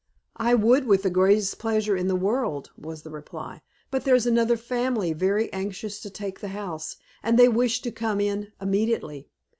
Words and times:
"I 0.37 0.55
would 0.55 0.87
with 0.87 1.03
the 1.03 1.11
greatest 1.11 1.59
pleasure 1.59 1.95
in 1.95 2.07
the 2.07 2.15
world," 2.15 2.71
was 2.75 3.03
the 3.03 3.11
reply, 3.11 3.61
"but 3.91 4.03
there's 4.03 4.25
another 4.25 4.57
family 4.57 5.13
very 5.13 5.53
anxious 5.53 5.99
to 5.99 6.09
take 6.09 6.39
the 6.39 6.47
house, 6.57 6.97
and 7.21 7.37
they 7.37 7.47
wish 7.47 7.83
to 7.83 7.91
come 7.91 8.19
in 8.19 8.51
immediately. 8.59 9.29